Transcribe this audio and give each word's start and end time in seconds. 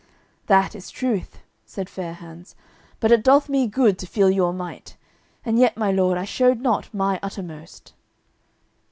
"That 0.47 0.73
is 0.73 0.89
truth," 0.89 1.43
said 1.63 1.87
Fair 1.87 2.13
hands, 2.15 2.55
"but 2.99 3.11
it 3.11 3.21
doth 3.21 3.47
me 3.47 3.67
good 3.67 3.99
to 3.99 4.07
feel 4.07 4.31
your 4.31 4.51
might, 4.51 4.97
and 5.45 5.59
yet, 5.59 5.77
my 5.77 5.91
lord, 5.91 6.17
I 6.17 6.25
showed 6.25 6.59
not 6.59 6.91
my 6.91 7.19
uttermost." 7.21 7.93